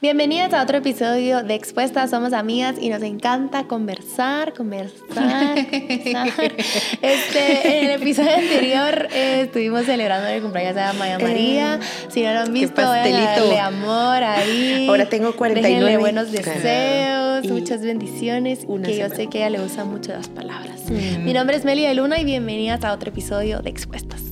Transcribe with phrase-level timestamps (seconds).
[0.00, 5.56] Bienvenidas a otro episodio de Expuestas, somos amigas y nos encanta conversar, conversar.
[5.66, 6.52] conversar.
[7.02, 11.80] Este, en el episodio anterior eh, estuvimos celebrando el cumpleaños de Maya María.
[12.10, 14.86] si no lo han visto, de amor ahí.
[14.88, 15.74] Ahora tengo 49.
[15.74, 20.28] Déjenle buenos deseos, muchas bendiciones, que yo sé que a ella le gustan mucho las
[20.28, 20.80] palabras.
[20.88, 21.24] Mm.
[21.24, 24.22] Mi nombre es Meli de Luna y bienvenidas a otro episodio de Expuestas.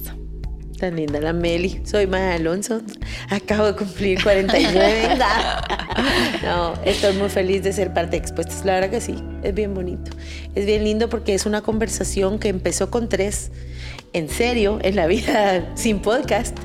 [0.78, 1.80] Tan linda la Meli.
[1.84, 2.82] Soy Maya Alonso.
[3.30, 5.08] Acabo de cumplir 49.
[6.42, 8.62] no, estoy muy feliz de ser parte de Expuestas.
[8.64, 10.10] La verdad que sí, es bien bonito.
[10.54, 13.50] Es bien lindo porque es una conversación que empezó con tres,
[14.12, 16.56] en serio, en la vida sin podcast.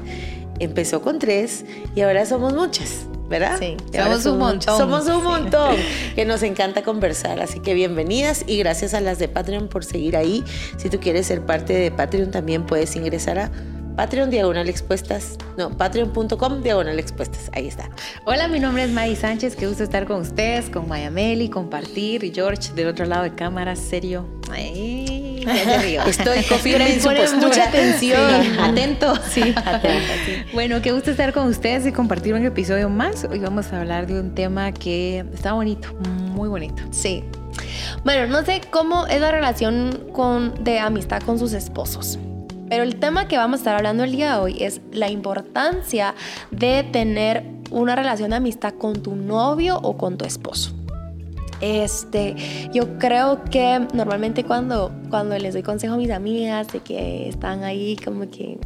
[0.60, 1.64] Empezó con tres
[1.96, 3.06] y ahora somos muchas.
[3.30, 3.60] ¿verdad?
[3.60, 4.78] Sí, somos un montón.
[4.78, 5.78] Somos un montón
[6.16, 7.40] que nos encanta conversar.
[7.40, 10.44] Así que bienvenidas y gracias a las de Patreon por seguir ahí.
[10.76, 13.50] Si tú quieres ser parte de Patreon, también puedes ingresar a
[13.96, 17.90] Patreon diagonal expuestas, no, patreon.com diagonal expuestas, ahí está.
[18.26, 22.24] Hola, mi nombre es May Sánchez, qué gusto estar con ustedes, con Maya Meli, compartir
[22.24, 24.28] y George del otro lado de cámara, serio.
[24.50, 25.46] Ay,
[26.08, 28.60] Estoy confirme en su mucha atención.
[28.60, 29.14] atento.
[29.30, 30.14] Sí, atento,
[30.54, 33.26] Bueno, qué gusto estar con ustedes y compartir un episodio más.
[33.26, 35.94] Hoy vamos a hablar de un tema que está bonito,
[36.34, 36.84] muy bonito.
[36.92, 37.26] Sí.
[38.04, 42.18] Bueno, no sé cómo es la relación con, de amistad con sus esposos.
[42.72, 46.16] Pero el tema que vamos a estar hablando el día de hoy es la importancia
[46.52, 50.72] de tener una relación de amistad con tu novio o con tu esposo.
[51.60, 52.34] Este,
[52.74, 57.66] yo creo que normalmente cuando, cuando les doy consejo a mis amigas de que están
[57.66, 58.58] ahí como que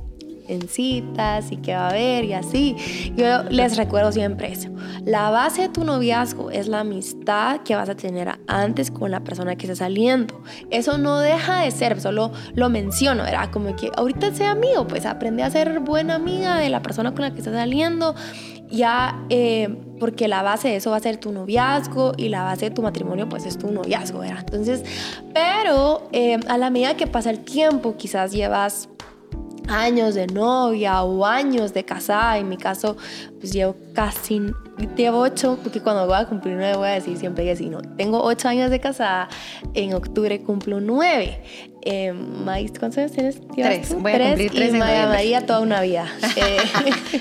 [0.47, 2.75] en citas y que va a haber y así.
[3.15, 4.69] Yo les recuerdo siempre eso.
[5.05, 9.21] La base de tu noviazgo es la amistad que vas a tener antes con la
[9.21, 10.41] persona que está saliendo.
[10.69, 15.05] Eso no deja de ser, solo lo menciono, era como que ahorita sea amigo, pues
[15.05, 18.15] aprende a ser buena amiga de la persona con la que está saliendo
[18.69, 22.69] ya eh, porque la base de eso va a ser tu noviazgo y la base
[22.69, 24.39] de tu matrimonio pues es tu noviazgo, ¿verdad?
[24.39, 24.83] Entonces,
[25.33, 28.89] pero eh, a la medida que pasa el tiempo, quizás llevas
[29.67, 32.37] años de novia o años de casada.
[32.37, 32.97] En mi caso,
[33.39, 34.41] pues llevo casi,
[34.95, 38.21] llevo ocho, porque cuando voy a cumplir nueve voy a decir siempre así, no, tengo
[38.21, 39.29] ocho años de casada,
[39.73, 41.41] en octubre cumplo nueve.
[41.87, 42.13] Eh,
[42.79, 43.39] ¿cuántos años tienes?
[43.53, 43.95] Tres.
[43.95, 46.07] Voy a cumplir tres y María María toda una vida.
[46.37, 46.57] Eh,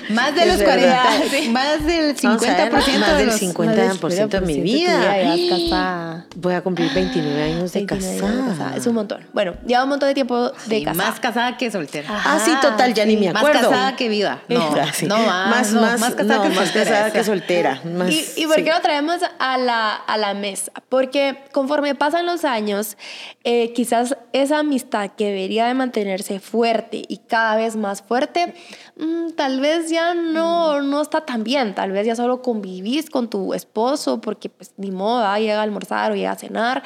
[0.09, 1.03] más de los 40,
[1.51, 2.69] más del 50%.
[2.99, 6.25] más del 50%, de mi vida.
[6.35, 8.73] Voy a cumplir 29 años de casada.
[8.75, 9.25] Es un montón.
[9.31, 11.09] Bueno, lleva un montón de tiempo de casada.
[11.09, 12.07] Más casada que soltera.
[12.09, 13.61] ah, sí, total, ya ni me acuerdo.
[13.61, 14.41] Más casada que viva.
[14.49, 17.81] No, no, más, más, más, casada, que, más casada que soltera.
[18.09, 20.73] ¿Y, ¿Y, por qué lo traemos a la, a la mesa?
[20.89, 22.97] Porque conforme pasan los años,
[23.43, 28.53] eh, quizás esa amistad que debería de mantenerse fuerte y cada vez más fuerte,
[28.97, 33.29] mm, tal vez ya no, no está tan bien, tal vez ya solo convivís con
[33.29, 36.83] tu esposo porque pues ni moda, llega a almorzar o llega a cenar,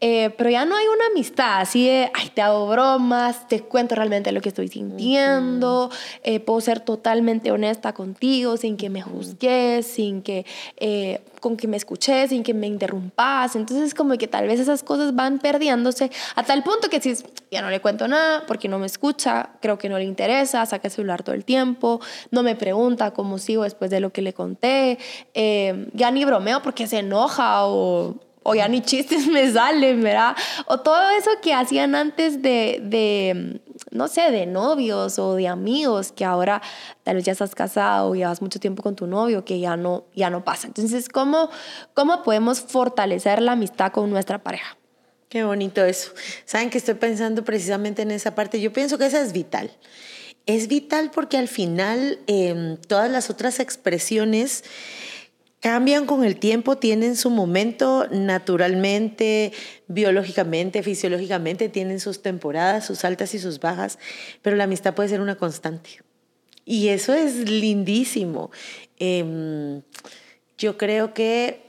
[0.00, 3.94] eh, pero ya no hay una amistad así de, ay, te hago bromas, te cuento
[3.94, 5.90] realmente lo que estoy sintiendo,
[6.22, 10.46] eh, puedo ser totalmente honesta contigo sin que me juzgues, sin que...
[10.76, 13.56] Eh, con que me escuches, sin que me interrumpas.
[13.56, 17.14] Entonces, como que tal vez esas cosas van perdiéndose a tal punto que si
[17.50, 20.88] ya no le cuento nada porque no me escucha, creo que no le interesa, saca
[20.88, 24.32] el celular todo el tiempo, no me pregunta cómo sigo después de lo que le
[24.32, 24.98] conté,
[25.34, 30.36] eh, ya ni bromeo porque se enoja o o ya ni chistes me salen, ¿verdad?
[30.66, 36.12] O todo eso que hacían antes de, de, no sé, de novios o de amigos,
[36.12, 36.62] que ahora
[37.02, 40.04] tal vez ya estás casado o llevas mucho tiempo con tu novio, que ya no,
[40.14, 40.66] ya no pasa.
[40.66, 41.50] Entonces, ¿cómo,
[41.94, 44.76] ¿cómo podemos fortalecer la amistad con nuestra pareja?
[45.28, 46.12] Qué bonito eso.
[46.44, 48.60] Saben que estoy pensando precisamente en esa parte.
[48.60, 49.70] Yo pienso que esa es vital.
[50.46, 54.64] Es vital porque al final em, todas las otras expresiones
[55.60, 59.52] cambian con el tiempo, tienen su momento naturalmente,
[59.86, 63.98] biológicamente, fisiológicamente, tienen sus temporadas, sus altas y sus bajas,
[64.42, 66.02] pero la amistad puede ser una constante.
[66.64, 68.50] Y eso es lindísimo.
[68.98, 69.82] Em,
[70.56, 71.62] yo creo que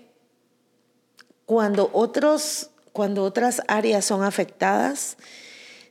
[1.46, 5.18] cuando, otros, cuando otras áreas son afectadas,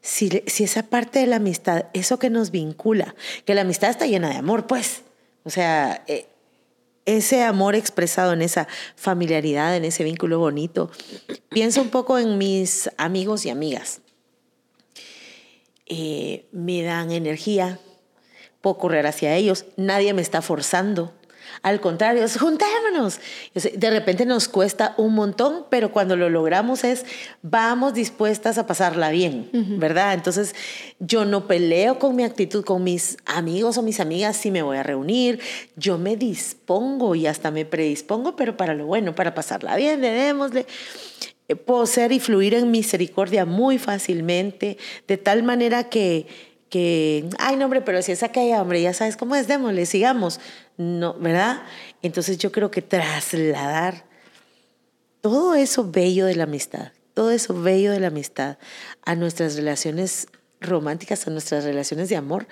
[0.00, 3.14] si, si esa parte de la amistad, eso que nos vincula,
[3.44, 5.02] que la amistad está llena de amor, pues,
[5.44, 6.26] o sea, eh,
[7.16, 10.90] ese amor expresado en esa familiaridad, en ese vínculo bonito.
[11.48, 14.00] Pienso un poco en mis amigos y amigas.
[15.86, 17.80] Eh, me dan energía,
[18.60, 21.12] puedo correr hacia ellos, nadie me está forzando
[21.62, 23.20] Al contrario, es juntémonos.
[23.54, 27.04] De repente nos cuesta un montón, pero cuando lo logramos es
[27.42, 30.14] vamos dispuestas a pasarla bien, ¿verdad?
[30.14, 30.54] Entonces
[30.98, 34.76] yo no peleo con mi actitud con mis amigos o mis amigas si me voy
[34.76, 35.40] a reunir.
[35.76, 40.66] Yo me dispongo y hasta me predispongo, pero para lo bueno, para pasarla bien, démosle
[41.50, 46.28] eh, puedo ser y fluir en misericordia muy fácilmente, de tal manera que,
[46.70, 50.40] que ay, no, hombre, pero si es aquella, hombre, ya sabes cómo es, démosle, sigamos.
[50.78, 51.62] No, ¿verdad?
[52.00, 54.06] Entonces yo creo que trasladar
[55.20, 58.56] todo eso bello de la amistad, todo eso bello de la amistad
[59.04, 60.28] a nuestras relaciones
[60.60, 62.46] románticas, a nuestras relaciones de amor,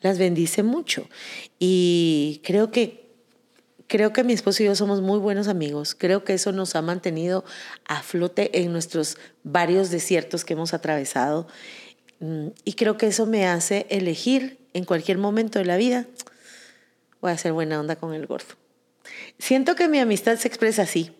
[0.00, 1.08] las bendice mucho.
[1.58, 3.04] Y creo que
[3.86, 5.94] creo que mi esposo y yo somos muy buenos amigos.
[5.94, 7.44] Creo que eso nos ha mantenido
[7.86, 11.46] a flote en nuestros varios desiertos que hemos atravesado.
[12.24, 16.06] Mm, y creo que eso me hace elegir en cualquier momento de la vida,
[17.20, 18.54] voy a hacer buena onda con el gordo.
[19.38, 21.12] Siento que mi amistad se expresa así.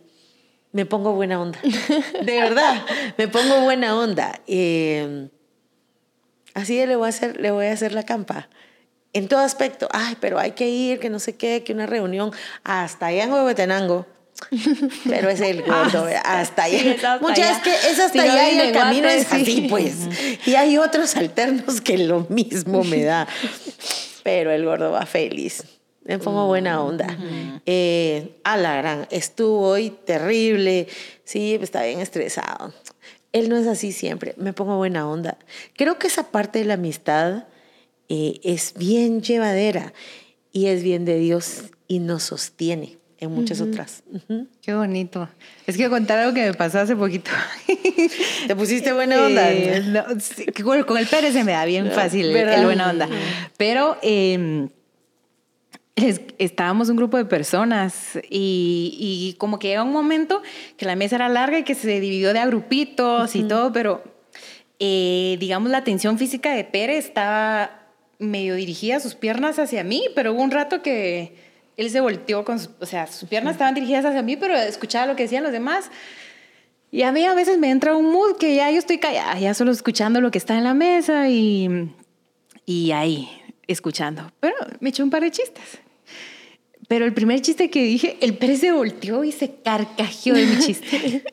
[0.73, 1.61] Me pongo buena onda.
[2.25, 2.87] De verdad,
[3.19, 4.41] me pongo buena onda.
[4.47, 5.29] Eh,
[6.55, 8.49] así le voy a hacer, le voy a hacer la campa
[9.13, 12.33] en todo aspecto, ay, pero hay que ir, que no sé qué, que una reunión,
[12.65, 14.07] hasta allá en Huehuetenango.
[15.09, 17.19] Pero es el gordo, hasta allá.
[17.21, 19.95] Muchas que es hasta allá y el camino es así, pues.
[20.47, 23.29] Y hay otros alternos que lo mismo me da.
[24.23, 25.65] Pero el gordo va feliz.
[26.05, 27.17] Me pongo buena onda.
[27.65, 30.89] Eh, a la gran, estuvo hoy terrible.
[31.25, 32.75] Sí, está bien estresado.
[33.33, 34.35] Él no es así siempre.
[34.37, 35.39] Me pongo buena onda.
[35.77, 37.45] Creo que esa parte de la amistad
[38.09, 39.95] eh, es bien llevadera
[40.53, 44.03] y es bien de Dios y nos sostiene en muchas otras.
[44.63, 45.29] Qué bonito.
[45.67, 47.31] Es que contar algo que me pasó hace poquito.
[48.47, 49.53] ¿Te pusiste buena onda?
[49.53, 50.05] Eh,
[50.63, 53.09] con el Pérez se me da bien fácil el, buena onda.
[53.57, 54.69] Pero em,
[56.39, 60.43] estábamos un grupo de personas y, como que llega un momento
[60.77, 64.03] que la mesa era larga y que se dividió de a grupitos y todo, pero
[64.81, 67.85] eh, digamos la tensión física de Pérez estaba
[68.19, 71.37] medio dirigía sus piernas hacia mí, pero hubo un rato que
[71.77, 75.17] él se volteó con, o sea, sus piernas estaban dirigidas hacia mí, pero escuchaba lo
[75.17, 75.91] que decían los demás.
[76.91, 79.53] Y a mí a veces me entra un mood que ya yo estoy callada, ya
[79.55, 81.91] solo escuchando lo que está en la mesa y,
[82.67, 83.29] y ahí,
[83.67, 84.31] escuchando.
[84.39, 85.81] Pero me echó un par de chistes.
[86.89, 90.59] Pero el primer chiste que dije, el Pérez se volteó y se carcajeó de mi
[90.59, 91.25] chiste.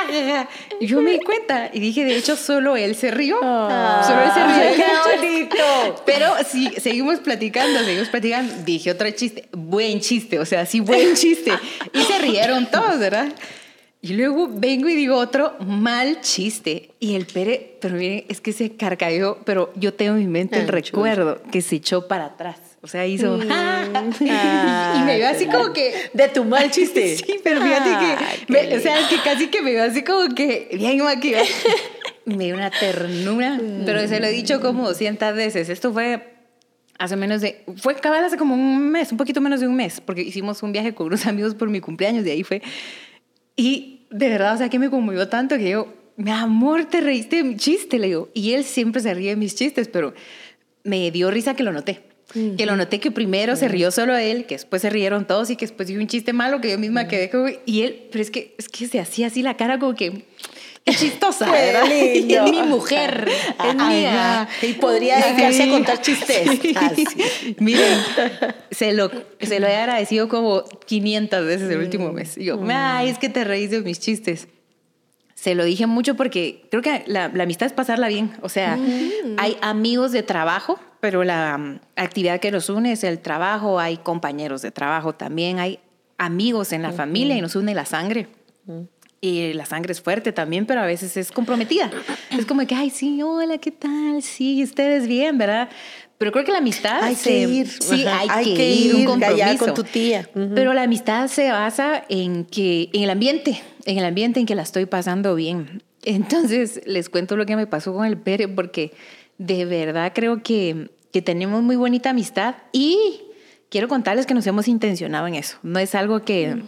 [0.80, 3.38] yo me di cuenta y dije, de hecho, solo él se rió.
[3.42, 4.04] Ah.
[4.06, 4.84] solo él se rió.
[4.84, 6.02] ¡Qué bonito!
[6.04, 8.52] Pero sí, seguimos platicando, seguimos platicando.
[8.64, 11.52] Dije otro chiste, buen chiste, o sea, sí, buen chiste.
[11.94, 13.32] Y se rieron todos, ¿verdad?
[14.02, 16.90] Y luego vengo y digo otro mal chiste.
[16.98, 20.58] Y el Pérez, pero miren, es que se carcajeó, pero yo tengo en mi mente
[20.58, 22.71] el recuerdo que se echó para atrás.
[22.84, 23.38] O sea, hizo...
[23.38, 23.42] Mm.
[24.20, 26.10] y me vio así como que...
[26.12, 27.16] De tu mal chiste.
[27.26, 27.90] sí, pero fíjate
[28.48, 28.76] que...
[28.76, 30.68] o sea, es que casi que me vio así como que...
[30.74, 31.44] Bien maquillado.
[32.24, 33.60] me dio una ternura.
[33.86, 35.68] Pero se lo he dicho como 200 veces.
[35.68, 36.34] Esto fue
[36.98, 37.64] hace menos de...
[37.76, 40.00] Fue cabal hace como un mes, un poquito menos de un mes.
[40.00, 42.24] Porque hicimos un viaje con unos amigos por mi cumpleaños.
[42.24, 42.62] De ahí fue...
[43.54, 45.86] Y de verdad, o sea, que me conmovió tanto que yo...
[46.16, 48.28] Mi amor, te reíste de mi chiste, le digo.
[48.34, 50.14] Y él siempre se ríe de mis chistes, pero
[50.82, 52.11] me dio risa que lo noté.
[52.32, 55.56] Que lo noté que primero se rió solo él, que después se rieron todos y
[55.56, 57.48] que después dijo un chiste malo que yo misma quedé como...
[57.66, 60.24] Y él, pero es que, es que se hacía así la cara como que...
[60.84, 61.84] Qué chistosa, ¿verdad?
[61.92, 63.28] es mi mujer,
[63.68, 64.48] es mía.
[64.62, 66.48] Y podría dedicarse a contar chistes.
[67.58, 67.98] Miren,
[68.70, 69.10] se lo,
[69.40, 72.14] se lo he agradecido como 500 veces el último mm.
[72.14, 72.38] mes.
[72.38, 74.48] Y yo, ay, es que te reís de mis chistes
[75.42, 78.32] se lo dije mucho porque creo que la, la amistad es pasarla bien.
[78.42, 79.38] O sea, mm.
[79.38, 83.96] hay amigos de trabajo, pero la mm, actividad que nos une es el trabajo, hay
[83.96, 85.80] compañeros de trabajo también, hay
[86.16, 88.28] amigos en la familia y nos une la sangre.
[89.20, 91.90] Y la sangre es fuerte también, pero a veces es comprometida.
[92.30, 94.22] Es como que, ay, sí, hola, ¿qué tal?
[94.22, 95.68] Sí, ustedes bien, ¿verdad?
[96.22, 97.02] Pero creo que la amistad...
[97.02, 97.66] Hay que ir.
[97.66, 99.58] Sí, hay, que, ir, un compromiso.
[99.58, 100.30] con tu tía.
[100.32, 104.54] Pero la amistad se basa en, que, en el ambiente, en el ambiente en que
[104.54, 105.82] la estoy pasando bien.
[106.04, 108.92] Entonces, les cuento lo que me pasó con el Pere, porque
[109.38, 113.22] de verdad creo que, que tenemos muy bonita amistad y
[113.68, 115.58] quiero contarles que nos hemos intencionado en eso.
[115.64, 116.62] No es algo que...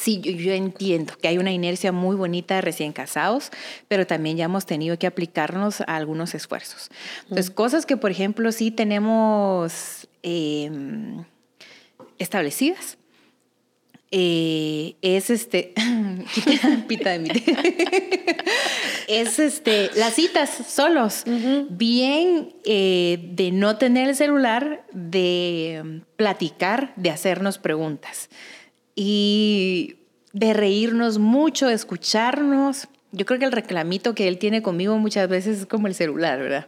[0.00, 3.50] Sí, yo, entiendo que hay una inercia muy bonita de recién casados,
[3.86, 6.88] pero también ya hemos tenido que aplicarnos a algunos esfuerzos.
[7.24, 11.22] Entonces, cosas que, por ejemplo, sí tenemos em,
[12.18, 12.96] establecidas.
[14.10, 15.74] Eh, es este,
[16.88, 17.28] pita de mí.
[19.06, 21.24] es este, las citas solos.
[21.68, 28.30] Bien eh, de no tener el celular, de platicar, de hacernos preguntas.
[29.02, 29.96] Y
[30.34, 32.86] de reírnos mucho, de escucharnos.
[33.12, 36.38] Yo creo que el reclamito que él tiene conmigo muchas veces es como el celular,
[36.38, 36.66] ¿verdad?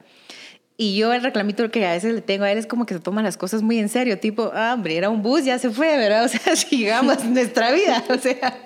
[0.79, 3.01] Y yo el reclamito que a veces le tengo a él es como que se
[3.01, 5.99] toma las cosas muy en serio, tipo, ah, hombre, era un bus, ya se fue,
[5.99, 6.25] ¿verdad?
[6.25, 8.59] O sea, sigamos nuestra vida, o sea,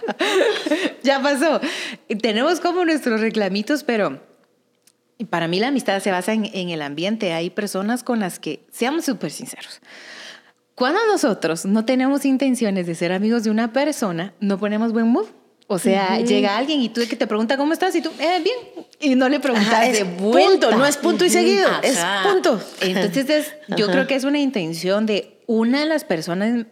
[1.02, 1.60] ya pasó.
[2.06, 4.22] Y tenemos como nuestros reclamitos, pero
[5.28, 7.32] para mí la amistad se basa en, en el ambiente.
[7.32, 9.80] Hay personas con las que, seamos súper sinceros,
[10.76, 15.26] cuando nosotros no tenemos intenciones de ser amigos de una persona, no ponemos buen mood.
[15.68, 18.86] O sea, llega alguien y tú que te pregunta cómo estás y tú, eh, bien.
[19.00, 20.68] Y no le preguntas de vuelta.
[20.68, 22.60] Punto, no es punto y seguido, es punto.
[22.82, 26.66] Entonces, yo creo que es una intención de una de las personas,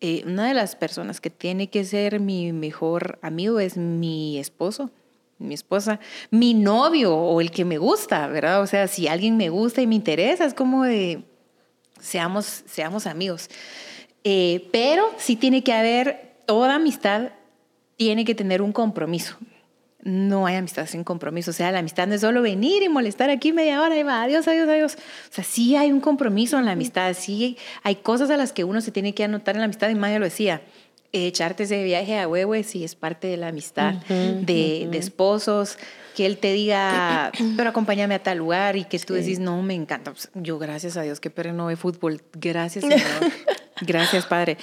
[0.00, 4.90] eh, una de las personas que tiene que ser mi mejor amigo es mi esposo
[5.38, 8.62] mi esposa, mi novio o el que me gusta, ¿verdad?
[8.62, 11.24] O sea, si alguien me gusta y me interesa, es como de,
[12.04, 13.48] seamos, seamos amigos.
[14.22, 17.30] Eh, pero sí tiene que haber, toda amistad
[17.96, 19.36] tiene que tener un compromiso.
[20.02, 21.50] No hay amistad sin compromiso.
[21.50, 24.22] O sea, la amistad no es solo venir y molestar aquí media hora y va,
[24.22, 24.96] adiós, adiós, adiós.
[25.30, 27.14] O sea, sí hay un compromiso en la amistad.
[27.18, 29.88] Sí hay cosas a las que uno se tiene que anotar en la amistad.
[29.88, 30.60] Y Maya lo decía,
[31.12, 35.78] echarte ese viaje a huevo sí es parte de la amistad de, de, esposos,
[36.14, 39.74] que él te diga, pero acompáñame a tal lugar y que tú decís, no, me
[39.74, 40.12] encanta.
[40.12, 42.22] Pues, yo, gracias a Dios, que perro no ve fútbol.
[42.32, 43.00] Gracias, Señor.
[43.82, 44.56] gracias, Padre.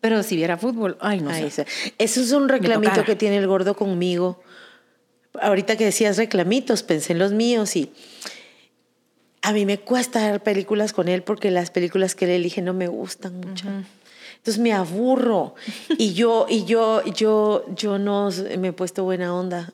[0.00, 1.66] Pero si viera fútbol, ay, no sé.
[1.98, 4.42] Eso es un reclamito que tiene el gordo conmigo.
[5.40, 7.92] Ahorita que decías reclamitos, pensé en los míos y
[9.42, 12.74] a mí me cuesta ver películas con él porque las películas que él elige no
[12.74, 13.66] me gustan mucho.
[14.36, 15.54] Entonces me aburro
[15.96, 19.72] y yo y yo yo yo no me he puesto buena onda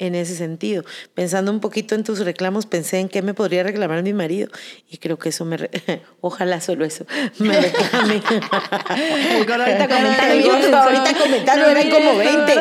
[0.00, 0.82] en ese sentido.
[1.14, 4.48] Pensando un poquito en tus reclamos, pensé en qué me podría reclamar mi marido
[4.88, 5.56] y creo que eso me...
[6.20, 7.04] Ojalá solo eso
[7.38, 8.22] me reclame.
[9.46, 12.60] ahorita comentando, ahorita comentando eran como 20.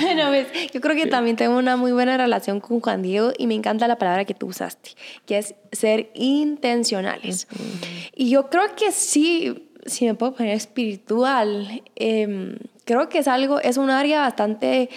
[0.00, 3.48] Bueno, ves, yo creo que también tengo una muy buena relación con Juan Diego y
[3.48, 4.90] me encanta la palabra que tú usaste,
[5.26, 7.48] que es ser intencionales.
[8.14, 13.60] Y yo creo que sí, si me puedo poner espiritual, eh, creo que es algo,
[13.60, 14.88] es un área bastante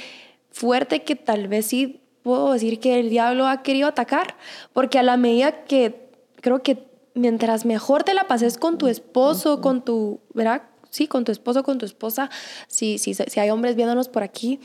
[0.58, 4.36] fuerte que tal vez sí puedo decir que el diablo ha querido atacar,
[4.74, 6.10] porque a la medida que
[6.42, 10.64] creo que mientras mejor te la pases con tu esposo, con tu, ¿verdad?
[10.90, 12.30] Sí, con tu esposo, con tu esposa,
[12.68, 14.60] si, si, si hay hombres viéndonos por aquí,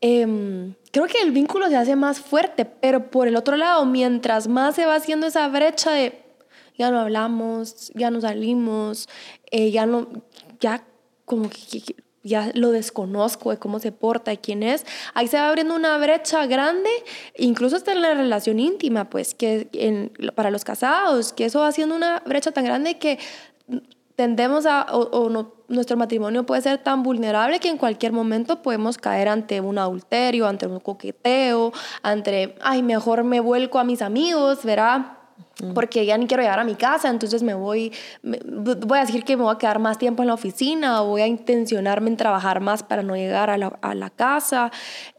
[0.00, 4.48] em, creo que el vínculo se hace más fuerte, pero por el otro lado, mientras
[4.48, 6.22] más se va haciendo esa brecha de
[6.78, 9.08] ya no hablamos, ya no salimos,
[9.50, 10.08] eh, ya no,
[10.60, 10.84] ya
[11.24, 15.48] como que ya lo desconozco de cómo se porta y quién es, ahí se va
[15.48, 16.90] abriendo una brecha grande,
[17.36, 21.68] incluso hasta en la relación íntima, pues, que en, para los casados, que eso va
[21.68, 23.18] haciendo una brecha tan grande que
[24.14, 28.98] tendemos a, o, no, nuestro matrimonio puede ser tan vulnerable que en cualquier momento podemos
[28.98, 34.64] caer ante un adulterio, ante un coqueteo, ante, ay, mejor me vuelco a mis amigos,
[34.64, 35.21] ¿verdad?
[35.74, 39.36] Porque ya ni quiero llegar a mi casa, entonces me voy, voy a decir que
[39.36, 42.60] me voy a quedar más tiempo en la oficina o voy a intencionarme en trabajar
[42.60, 44.70] más para no llegar a la, a la casa,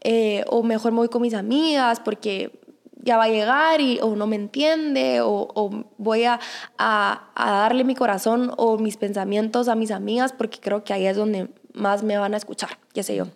[0.02, 2.60] eh, o mejor me voy con mis amigas porque
[3.04, 6.40] ya va a llegar y o no me entiende o, o voy a,
[6.78, 11.06] a, a, darle mi corazón o mis pensamientos a mis amigas porque creo que ahí
[11.06, 13.26] es donde más me van a escuchar, qué sé yo.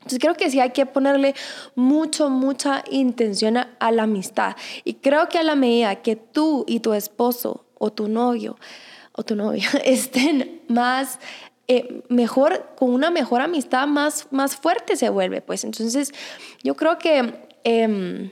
[0.00, 1.34] Entonces creo que sí hay que ponerle
[1.74, 4.56] mucho, mucha intención a, la amistad.
[4.84, 8.58] Y creo que a la medida que tú y tu esposo o tu novio
[9.12, 11.18] o tu novia estén más
[11.68, 15.64] eh, mejor, con una mejor amistad más, más fuerte se vuelve, pues.
[15.64, 16.12] Entonces,
[16.64, 18.30] yo creo que em,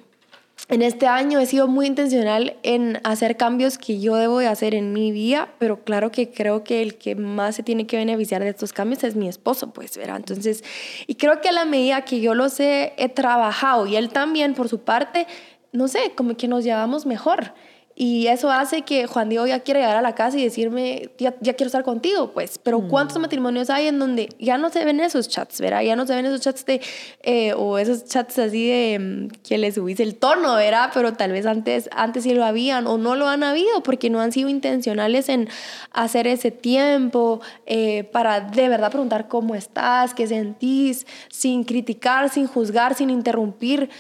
[0.69, 4.75] en este año he sido muy intencional en hacer cambios que yo debo de hacer
[4.75, 8.43] en mi vida, pero claro que creo que el que más se tiene que beneficiar
[8.43, 10.17] de estos cambios es mi esposo, pues, ¿verdad?
[10.17, 10.63] Entonces,
[11.07, 14.53] y creo que a la medida que yo los he, he trabajado y él también
[14.53, 15.27] por su parte,
[15.73, 17.55] no sé, como que nos llevamos mejor.
[18.01, 21.35] Y eso hace que Juan Diego ya quiera llegar a la casa y decirme, ya,
[21.41, 22.57] ya quiero estar contigo, pues.
[22.57, 22.89] Pero mm.
[22.89, 25.83] ¿cuántos matrimonios hay en donde ya no se ven esos chats, ¿verdad?
[25.83, 26.81] Ya no se ven esos chats de,
[27.25, 30.91] eh, o esos chats así de mm, que le subís el tono, ¿verdad?
[30.95, 34.21] Pero tal vez antes, antes sí lo habían o no lo han habido porque no
[34.21, 35.49] han sido intencionales en
[35.91, 42.47] hacer ese tiempo eh, para de verdad preguntar cómo estás, qué sentís, sin criticar, sin
[42.47, 43.91] juzgar, sin interrumpir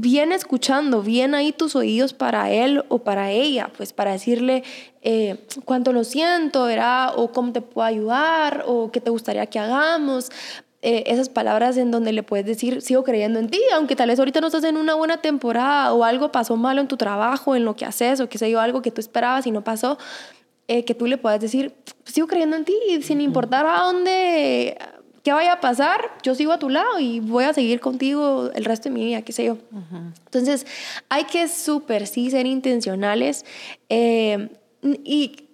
[0.00, 4.62] bien escuchando, bien ahí tus oídos para él o para ella, pues para decirle
[5.02, 7.12] eh, cuánto lo siento, ¿verdad?
[7.16, 10.30] O cómo te puedo ayudar, o qué te gustaría que hagamos,
[10.82, 14.18] eh, esas palabras en donde le puedes decir, sigo creyendo en ti, aunque tal vez
[14.18, 17.64] ahorita no estás en una buena temporada o algo pasó malo en tu trabajo, en
[17.64, 19.98] lo que haces, o que sé yo, algo que tú esperabas y no pasó,
[20.68, 21.74] eh, que tú le puedas decir,
[22.04, 24.76] sigo creyendo en ti, sin importar a dónde,
[25.26, 28.64] qué vaya a pasar, yo sigo a tu lado y voy a seguir contigo el
[28.64, 29.58] resto de mi vida, qué sé yo.
[30.24, 30.64] Entonces,
[31.08, 33.44] hay que súper sí ser intencionales
[33.88, 34.50] eh,
[34.82, 35.48] y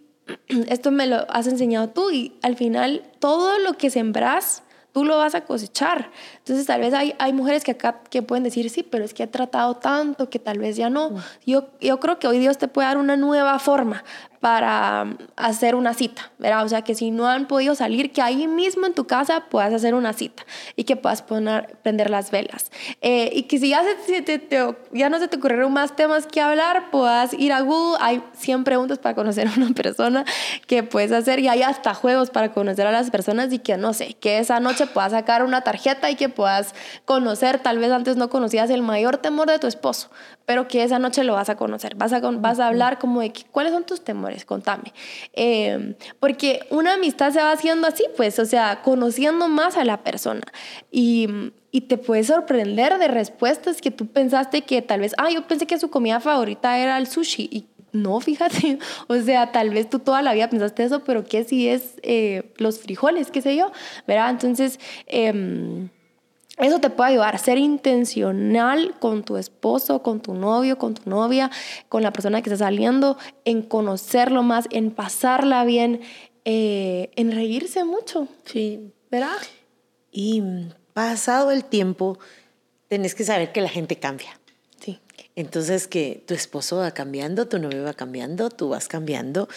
[0.69, 4.63] esto me lo has enseñado tú y al final todo lo que sembras,
[4.93, 6.11] tú lo vas a cosechar.
[6.37, 9.23] Entonces tal vez hay, hay mujeres que acá que pueden decir, sí, pero es que
[9.23, 11.15] he tratado tanto que tal vez ya no.
[11.47, 14.05] Yo, yo creo que hoy Dios te puede dar una nueva forma,
[14.43, 15.07] para
[15.37, 16.65] hacer una cita, ¿verdad?
[16.65, 19.73] O sea, que si no han podido salir, que ahí mismo en tu casa puedas
[19.73, 20.43] hacer una cita
[20.75, 22.73] y que puedas poner, prender las velas.
[23.03, 24.25] Eh, y que si ya, se,
[24.93, 27.99] ya no se te ocurrieron más temas que hablar, puedas ir a Google.
[28.01, 30.25] Hay 100 preguntas para conocer a una persona
[30.67, 33.93] que puedes hacer y hay hasta juegos para conocer a las personas y que, no
[33.93, 38.17] sé, que esa noche puedas sacar una tarjeta y que puedas conocer, tal vez antes
[38.17, 40.11] no conocías el mayor temor de tu esposo,
[40.47, 41.95] pero que esa noche lo vas a conocer.
[41.95, 44.93] Vas a, vas a hablar como de cuáles son tus temores contame.
[45.33, 50.03] Eh, porque una amistad se va haciendo así, pues, o sea, conociendo más a la
[50.03, 50.43] persona.
[50.91, 51.29] Y,
[51.71, 55.67] y te puede sorprender de respuestas que tú pensaste que tal vez, ah, yo pensé
[55.67, 57.49] que su comida favorita era el sushi.
[57.51, 61.45] Y no, fíjate, o sea, tal vez tú toda la vida pensaste eso, pero ¿qué
[61.45, 63.71] si es eh, los frijoles, qué sé yo?
[64.07, 64.31] ¿Verdad?
[64.31, 65.89] Entonces, eh,
[66.59, 71.09] eso te puede ayudar a ser intencional con tu esposo, con tu novio, con tu
[71.09, 71.51] novia,
[71.89, 76.03] con la persona que está saliendo, en conocerlo más, en pasarla bien,
[76.45, 78.29] eh, en reírse mucho.
[78.45, 78.93] Sí.
[79.11, 79.39] ¿Verdad?
[80.11, 80.43] Y
[80.93, 82.19] pasado el tiempo,
[82.89, 84.39] tenés que saber que la gente cambia.
[84.79, 85.01] Sí.
[85.37, 89.49] Entonces que tu esposo va cambiando, tu novio va cambiando, tú vas cambiando.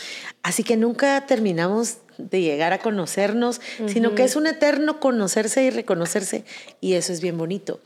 [0.44, 5.70] Así que nunca terminamos de llegar a conocernos, sino que es un eterno conocerse y
[5.70, 6.46] reconocerse.
[6.82, 7.80] Y eso es bien bonito.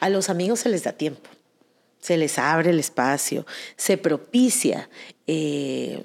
[0.00, 1.28] A los amigos se les da tiempo,
[2.00, 3.46] se les abre el espacio,
[3.76, 4.88] se propicia.
[5.26, 6.02] Eh,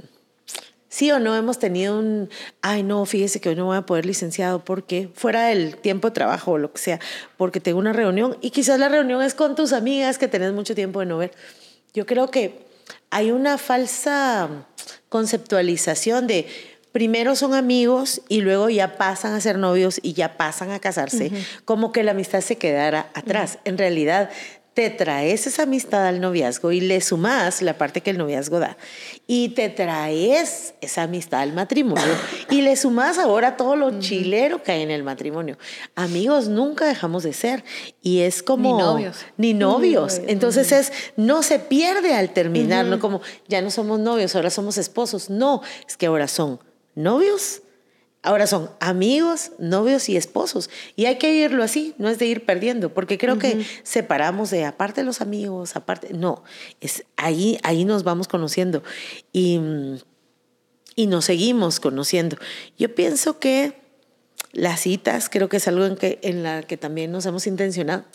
[0.96, 2.30] sí o no hemos tenido un,
[2.62, 6.14] ay no, fíjese que hoy no voy a poder licenciado porque fuera del tiempo de
[6.14, 7.00] trabajo o lo que sea,
[7.36, 10.74] porque tengo una reunión y quizás la reunión es con tus amigas que tenés mucho
[10.74, 11.32] tiempo de no ver.
[11.94, 12.66] Yo creo que
[13.10, 14.50] hay una falsa
[15.10, 16.48] conceptualización de
[16.96, 21.30] primero son amigos y luego ya pasan a ser novios y ya pasan a casarse,
[21.66, 23.60] como que la amistad se quedara atrás.
[23.66, 24.30] En realidad,
[24.74, 28.78] te traes esa amistad al noviazgo y le sumas la parte que el noviazgo da.
[29.28, 32.16] Y te traes esa amistad al matrimonio
[32.50, 35.58] y le sumas ahora todo lo chilero que hay en el matrimonio.
[35.96, 37.66] Amigos nunca dejamos de ser
[38.02, 38.78] y es como...
[38.78, 39.18] Ni novios.
[39.36, 40.22] Ni novios.
[40.28, 44.78] Entonces es, no se pierde al terminar, no como, ya no somos novios, ahora somos
[44.78, 45.30] esposos.
[45.30, 46.58] No, es que ahora son
[46.96, 47.62] novios,
[48.24, 50.70] ahora son amigos, novios y esposos.
[50.96, 54.66] Y hay que irlo así, no es de ir perdiendo, porque creo que separamos de
[54.66, 56.44] aparte los amigos, aparte, no,
[56.82, 58.84] es ahí, ahí nos vamos conociendo
[59.32, 59.60] y,
[60.96, 62.38] y nos seguimos conociendo.
[62.78, 63.86] Yo pienso que
[64.52, 68.06] las citas creo que es algo en, que, en la que también nos hemos intencionado.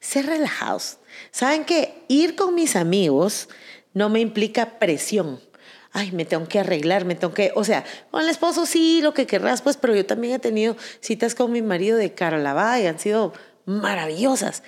[0.00, 0.98] Ser relajados.
[1.32, 3.48] Saben que ir con mis amigos
[3.94, 5.40] no me implica presión
[5.92, 9.14] ay, me tengo que arreglar, me tengo que, o sea, con el esposo sí, lo
[9.14, 12.38] que querrás, pues, pero yo también he tenido citas con mi marido de cara
[12.80, 13.32] y han sido
[13.64, 14.62] maravillosas.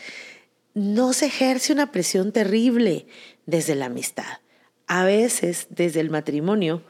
[0.74, 3.06] No se ejerce una presión terrible
[3.46, 4.40] desde la amistad.
[4.86, 6.82] A veces, desde el matrimonio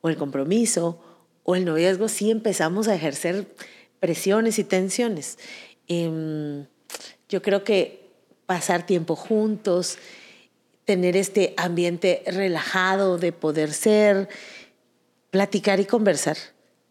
[0.00, 1.02] o el compromiso
[1.42, 3.54] o el noviazgo, sí empezamos a ejercer
[4.00, 5.38] presiones y tensiones.
[5.88, 6.66] Em,
[7.28, 8.10] yo creo que
[8.46, 9.98] pasar tiempo juntos,
[10.84, 14.28] tener este ambiente relajado de poder ser,
[15.30, 16.36] platicar y conversar,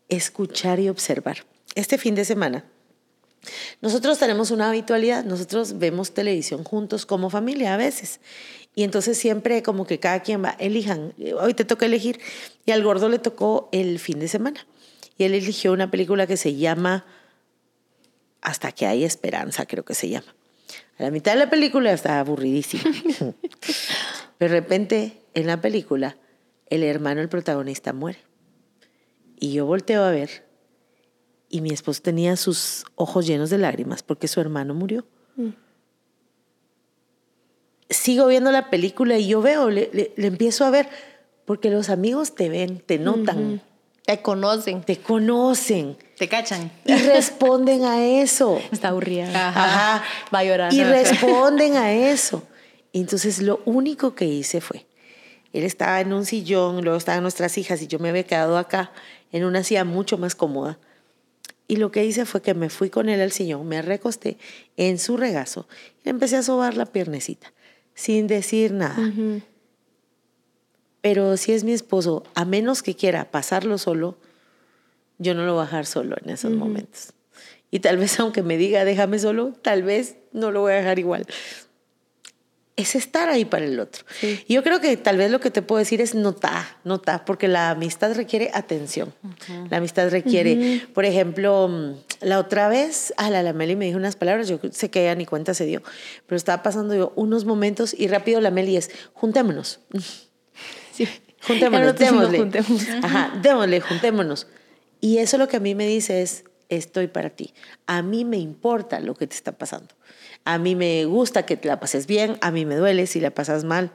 [0.09, 1.45] escuchar y observar.
[1.75, 2.65] Este fin de semana,
[3.81, 8.19] nosotros tenemos una habitualidad, nosotros vemos televisión juntos como familia a veces.
[8.75, 12.19] Y entonces siempre como que cada quien va, elijan, hoy te toca elegir.
[12.65, 14.65] Y al gordo le tocó el fin de semana.
[15.17, 17.05] Y él eligió una película que se llama
[18.41, 20.33] Hasta que hay esperanza, creo que se llama.
[20.97, 22.83] A la mitad de la película estaba aburridísima.
[24.39, 26.17] de repente, en la película,
[26.69, 28.19] el hermano del protagonista muere.
[29.39, 30.43] Y yo volteo a ver
[31.53, 35.05] y mi esposo tenía sus ojos llenos de lágrimas porque su hermano murió.
[35.35, 35.49] Mm.
[37.91, 40.89] Sigo viendo la película y yo veo, le, empiezo a ver,
[41.45, 43.61] porque los amigos te ven, te notan.
[44.05, 44.83] Te conocen.
[44.83, 45.97] Te conocen.
[46.17, 46.71] Te cachan.
[46.85, 48.61] Y responden a eso.
[48.71, 49.27] Está aburrida.
[49.49, 50.03] Ajá.
[50.33, 50.73] Va a llorar.
[50.73, 52.43] Y responden a eso.
[52.91, 54.85] Entonces lo único que hice fue,
[55.51, 58.91] él estaba en un sillón, luego estaban nuestras hijas y yo me había quedado acá
[59.31, 60.77] en una silla mucho más cómoda.
[61.67, 64.37] Y lo que hice fue que me fui con él al sillón, me recosté
[64.77, 65.67] en su regazo
[66.01, 67.51] y le empecé a sobar la piernecita,
[67.95, 68.97] sin decir nada.
[71.03, 74.15] Pero si es mi esposo, a menos que quiera pasarlo solo,
[75.17, 77.11] yo no lo voy a dejar solo en esos momentos.
[77.71, 80.99] Y tal vez aunque me diga déjame solo, tal vez no lo voy a dejar
[80.99, 81.25] igual.
[82.77, 84.05] Es estar ahí para el otro.
[84.47, 87.49] Y yo creo que tal vez lo que te puedo decir es nota, nota, porque
[87.49, 89.13] la amistad requiere atención.
[89.69, 93.97] La amistad requiere, por ejemplo, mm, la otra vez, a la, la Meli me dijo
[93.97, 95.83] unas palabras, yo sé que ella ni cuenta se dio,
[96.27, 99.81] pero estaba pasando yo unos momentos y rápido la Meli es, juntémonos.
[100.97, 101.07] Sí.
[101.45, 102.37] Juntémonos, démosle.
[102.37, 102.87] juntémonos.
[103.03, 104.47] Ajá, démosle, juntémonos.
[105.01, 107.53] Y eso lo que a mí me dice es, estoy para ti.
[107.87, 109.93] A mí me importa lo que te está pasando.
[110.45, 113.31] A mí me gusta que te la pases bien, a mí me duele si la
[113.31, 113.91] pasas mal.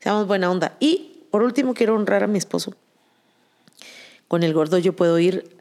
[0.00, 0.76] Seamos buena onda.
[0.80, 2.74] Y por último, quiero honrar a mi esposo.
[4.28, 5.56] Con el gordo yo puedo ir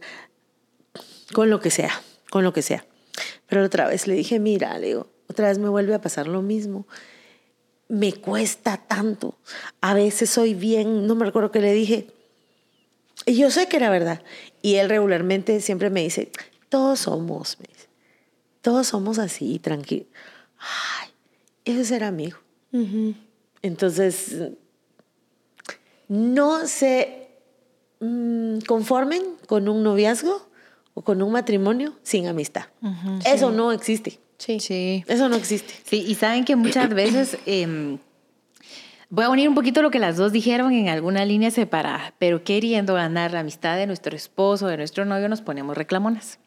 [1.33, 2.85] con lo que sea, con lo que sea.
[3.47, 6.41] Pero otra vez le dije, mira, le digo, otra vez me vuelve a pasar lo
[6.41, 6.85] mismo
[7.91, 9.35] me cuesta tanto.
[9.81, 12.07] A veces soy bien, no me recuerdo que le dije.
[13.25, 14.23] Y yo sé que era verdad.
[14.61, 16.31] Y él regularmente siempre me dice,
[16.69, 17.57] todos somos,
[18.61, 20.05] todos somos así, tranquilo.
[20.57, 21.09] Ay,
[21.65, 22.37] eso es ser amigo.
[23.61, 24.37] Entonces,
[26.07, 27.27] no se
[27.99, 30.47] mm, conformen con un noviazgo
[30.93, 32.67] o con un matrimonio sin amistad.
[33.25, 34.17] Eso no existe.
[34.41, 34.59] Sí.
[34.59, 35.03] Sí.
[35.07, 35.73] Eso no existe.
[35.85, 37.99] Sí, y saben que muchas veces em,
[39.09, 42.43] voy a unir un poquito lo que las dos dijeron en alguna línea separada, pero
[42.43, 46.39] queriendo ganar la amistad de nuestro esposo, de nuestro novio, nos ponemos reclamonas.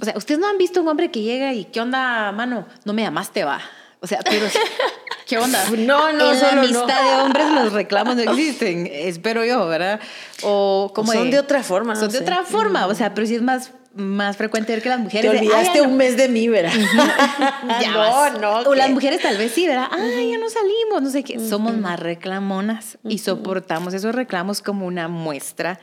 [0.00, 2.66] O sea, ustedes no han visto un hombre que llega y ¿qué onda, mano?
[2.84, 3.60] No me llamaste, va.
[4.00, 4.46] O sea, pero
[5.28, 5.64] ¿qué onda?
[5.78, 6.60] No, no, en la solo no.
[6.62, 10.00] amistad de hombres los reclamos no existen, espero yo, ¿verdad?
[10.42, 12.24] O como son de otra forma, no Son de sé.
[12.24, 15.30] otra forma, o sea, pero sí es más más frecuente ver que las Te mujeres
[15.32, 16.72] de, "Ay, olvidaste no- un mes de mí, ¿verdad?
[17.80, 18.70] ya no, no.
[18.70, 19.88] O las mujeres tal vez sí, ¿verdad?
[19.92, 21.38] Ay, ya no salimos, no sé qué.
[21.38, 25.78] Somos más reclamonas y soportamos esos reclamos como una muestra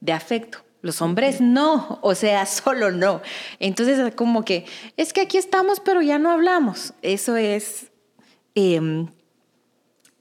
[0.00, 0.58] de afecto.
[0.82, 3.20] Los hombres no, o sea, solo no.
[3.58, 4.64] Entonces es como que,
[4.96, 6.92] es que aquí estamos, pero ya no hablamos.
[7.02, 7.90] Eso es
[8.54, 9.08] em,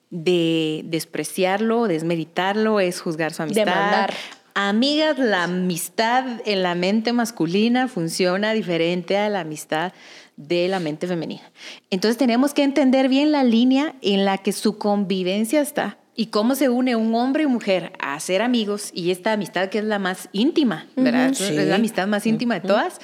[0.10, 3.66] de despreciarlo, desmeritarlo, es juzgar su amistad.
[3.66, 4.14] Demandar.
[4.58, 9.92] Amigas, la amistad en la mente masculina funciona diferente a la amistad
[10.38, 11.42] de la mente femenina.
[11.90, 16.56] Entonces tenemos que entender bien la línea en la que su convivencia está y cómo
[16.56, 20.00] se une un hombre y mujer a ser amigos y esta amistad que es la
[20.00, 21.34] más íntima, ¿verdad?
[21.34, 21.44] Sí.
[21.44, 23.02] Es la amistad más íntima de todas.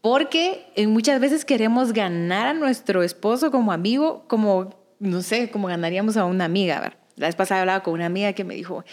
[0.00, 5.68] Porque eh, muchas veces queremos ganar a nuestro esposo como amigo, como, no sé, como
[5.68, 6.80] ganaríamos a una amiga.
[6.80, 6.98] ¿verdad?
[7.16, 8.84] La vez pasada hablaba con una amiga que me dijo,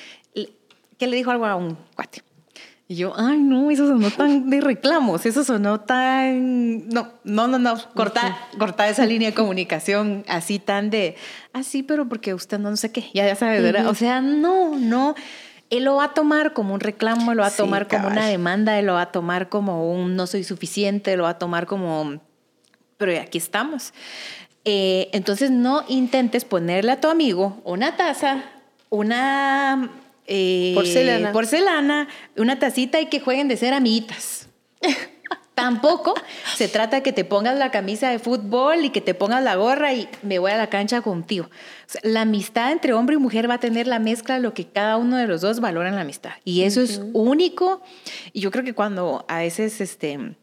[0.98, 2.24] que le dijo algo a un cuate.
[2.88, 6.88] Y yo, ay, no, eso sonó tan de reclamos, eso sonó tan...
[6.88, 11.16] No, no, no, no, corta, corta esa línea de comunicación así tan de,
[11.52, 13.88] así, pero porque usted no, no sé qué, ya, ya sabes, ¿verdad?
[13.88, 15.16] O sea, no, no,
[15.72, 18.28] él lo va a tomar como un reclamo, lo va a Sí, tomar como una
[18.28, 21.66] demanda, él lo va a tomar como un no soy suficiente, lo va a tomar
[21.66, 22.22] como,
[22.98, 23.94] pero aquí estamos.
[24.64, 28.44] Eh, entonces no intentes ponerle a tu amigo una taza,
[28.90, 29.90] una
[30.28, 31.32] eh, Porcelana.
[31.32, 32.08] porcelana,
[32.38, 34.48] una tacita y que jueguen de ser amiguitas.
[35.56, 36.14] Tampoco
[36.56, 39.56] se trata de que te pongas la camisa de fútbol y que te pongas la
[39.56, 41.46] gorra y me voy a la cancha contigo.
[41.46, 41.50] O
[41.88, 44.68] sea, la amistad entre hombre y mujer va a tener la mezcla de lo que
[44.68, 46.34] cada uno de los dos valora en la amistad.
[46.44, 47.82] Y eso es único.
[48.34, 50.36] Y yo creo que cuando a veces este,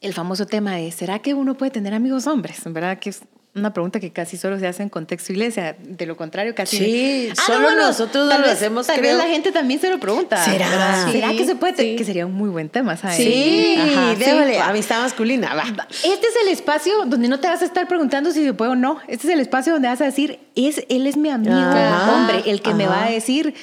[0.00, 2.60] el famoso tema de, ¿será que uno puede tener amigos hombres?
[2.64, 3.00] ¿Verdad?
[3.00, 3.22] Que es
[3.54, 5.76] una pregunta que casi solo se hace en contexto iglesia.
[5.78, 6.78] De lo contrario, casi...
[6.78, 9.16] Sí, Ah, solo nosotros tal lo vez- hacemos, Tal creo.
[9.16, 10.42] vez la gente también se lo pregunta.
[10.42, 11.04] ¿Será?
[11.06, 11.76] Sí, ¿Será que se puede?
[11.76, 11.96] sí.
[11.96, 13.16] Que sería un muy buen tema, ¿sabes?
[13.16, 14.68] Sí, Ajá, déjale, va.
[14.68, 15.64] amistad masculina, va.
[15.90, 18.74] Este es el espacio donde no te vas a estar preguntando si se puede o
[18.74, 19.00] no.
[19.06, 22.42] Este es el espacio donde vas a decir, es, él es mi amigo, Ajá, hombre,
[22.50, 23.54] el que me va a decir,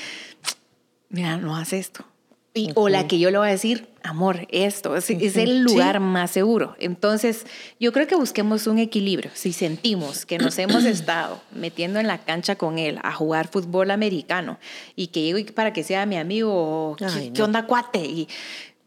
[1.10, 2.06] mira, no haz esto.
[2.54, 4.96] Y- O la que yo le voy a decir, amor, esto.
[4.98, 6.76] Es, es el lugar más seguro.
[6.80, 7.46] Entonces,
[7.80, 9.30] yo creo que busquemos un equilibrio.
[9.36, 13.92] Si sentimos que nos hemos estado metiendo en la cancha con él a jugar fútbol
[13.92, 14.58] americano
[14.96, 17.46] y que llego para que sea mi amigo, ¿qué, Ay, qué no.
[17.46, 18.00] onda, cuate?
[18.04, 18.28] Y,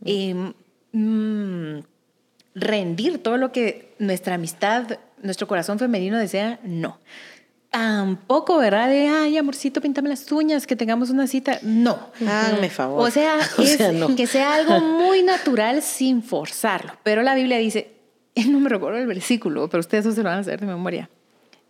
[0.05, 0.35] y,
[0.93, 1.83] mm,
[2.55, 6.99] rendir todo lo que nuestra amistad, nuestro corazón femenino desea, no.
[7.73, 8.89] Tampoco, ¿verdad?
[8.89, 11.59] De, ay, amorcito, píntame las uñas, que tengamos una cita.
[11.63, 11.99] No.
[12.21, 13.09] Háganme favor.
[13.09, 14.15] O sea, O es no.
[14.15, 16.93] que sea algo muy natural sin forzarlo.
[17.03, 17.93] Pero la Biblia dice,
[18.47, 21.09] no me recuerdo el versículo, pero ustedes no se lo van a hacer de memoria.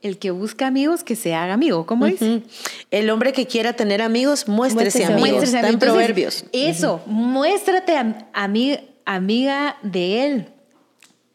[0.03, 1.87] El que busca amigos, que se haga amigo.
[1.87, 2.39] ¿Cómo dice?
[2.39, 2.43] Ujú.
[2.91, 5.21] El hombre que quiera tener amigos, muéstrese Muéstrese amigo.
[5.21, 5.85] Muéstrese Está en amigo.
[5.85, 6.45] Entonces, proverbios.
[6.53, 10.49] Eso, muéstrate a, a mí amiga de él.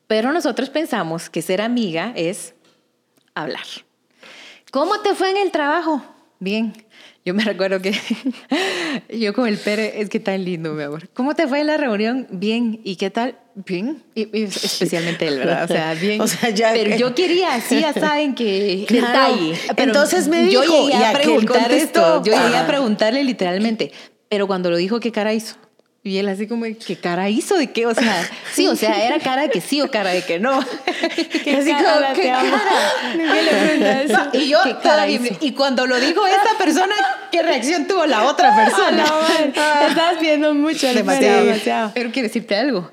[0.08, 2.54] Pero nosotros pensamos que ser amiga es
[3.34, 3.64] hablar.
[4.72, 6.04] ¿Cómo te fue en el trabajo?
[6.40, 6.74] Bien.
[7.26, 7.94] Yo me recuerdo que
[9.10, 11.10] yo con el Pere, es que tan lindo, mi amor.
[11.10, 12.28] ¿Cómo te fue en la reunión?
[12.32, 12.80] Bien.
[12.84, 13.38] ¿Y qué tal?
[13.56, 14.04] Bien.
[14.16, 15.66] Y, especialmente él, ¿verdad?
[15.66, 16.22] O sea, bien.
[16.22, 19.56] O sea, ya pero yo quería, sí, ya saben que detalle.
[19.76, 22.24] Pero Entonces me dijo, yo llegué ¿y a preguntar esto.
[22.24, 23.92] Yo llegué a preguntarle literalmente.
[24.30, 25.56] Pero cuando lo dijo, ¿qué cara hizo?
[26.08, 27.58] Y él así como, ¿qué cara hizo?
[27.58, 27.86] ¿De qué?
[27.86, 30.58] O sea, sí, o sea, era cara de que sí o cara de que no.
[30.60, 32.52] Así como, cara ¿qué te amo?
[32.52, 33.16] cara?
[33.44, 34.20] le pregunta eso?
[34.34, 36.96] Y yo, ¿Qué cara y cuando lo dijo esta persona,
[37.32, 39.04] ¿qué reacción tuvo la otra persona?
[39.90, 41.92] Estás viendo mucho demasiado, demasiado.
[41.94, 42.90] Pero quiero decirte algo.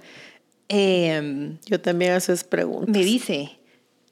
[0.69, 2.89] Eh, Yo también hago esas preguntas.
[2.89, 3.59] me dice,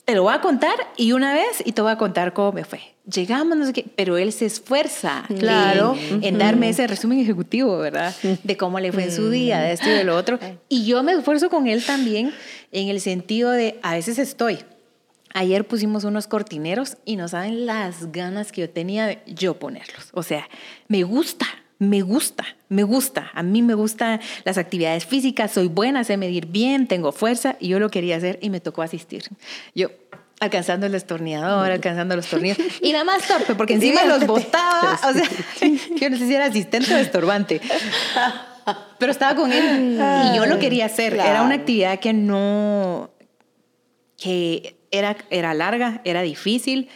[0.04, 2.64] te lo voy a contar y una vez y te voy a contar cómo me
[2.64, 2.80] fue.
[3.12, 5.96] Llegamos, no sé qué, pero él se esfuerza Claro.
[5.98, 8.14] en, en darme ese resumen ejecutivo, ¿verdad?
[8.44, 10.38] De cómo le fue en su día, de esto y de lo otro.
[10.68, 12.32] Y yo me esfuerzo con él también
[12.70, 14.58] en el sentido de, a veces estoy.
[15.34, 20.10] Ayer pusimos unos cortineros y no saben las ganas que yo tenía de yo ponerlos.
[20.12, 20.46] O sea,
[20.88, 21.46] me gusta,
[21.83, 23.31] me gusta, me gusta.
[23.35, 27.68] A mí me gustan las actividades físicas, soy buena, sé medir bien, tengo fuerza y
[27.68, 29.25] yo lo quería hacer y me tocó asistir.
[29.75, 29.88] Yo
[30.38, 34.47] alcanzando el destornillador, alcanzando los tornillos y nada más torpe porque encima los Diviértete.
[34.47, 35.29] botaba, o sea,
[35.97, 37.61] yo no sé si era asistente o estorbante.
[38.99, 39.99] Pero estaba con él
[40.33, 41.14] y yo lo quería hacer.
[41.14, 43.11] Era una actividad que no,
[44.16, 46.88] que era, era larga, era difícil,